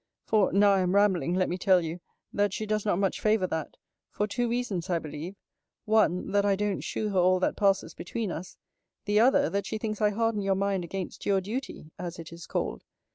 For, 0.25 0.51
now 0.51 0.71
I 0.73 0.79
am 0.79 0.95
rambling, 0.95 1.35
let 1.35 1.47
me 1.47 1.59
tell 1.59 1.79
you, 1.79 1.99
that 2.33 2.53
she 2.55 2.65
does 2.65 2.87
not 2.87 2.97
much 2.97 3.21
favour 3.21 3.45
that; 3.45 3.77
for 4.09 4.25
two 4.25 4.49
reasons, 4.49 4.89
I 4.89 4.97
believe: 4.97 5.35
One, 5.85 6.31
that 6.31 6.43
I 6.43 6.55
don't 6.55 6.81
shew 6.83 7.09
her 7.09 7.19
all 7.19 7.39
that 7.41 7.55
passes 7.55 7.93
between 7.93 8.31
us; 8.31 8.57
the 9.05 9.19
other, 9.19 9.47
that 9.51 9.67
she 9.67 9.77
thinks 9.77 10.01
I 10.01 10.09
harden 10.09 10.41
your 10.41 10.55
mind 10.55 10.83
against 10.83 11.27
your 11.27 11.39
duty, 11.39 11.91
as 11.99 12.17
it 12.17 12.33
is 12.33 12.47
called. 12.47 12.83